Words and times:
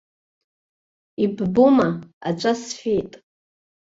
Иббома, 1.23 1.87
аҵәа 2.27 2.53
сфеит. 2.61 3.11